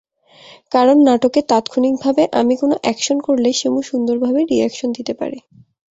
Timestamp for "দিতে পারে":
4.97-5.37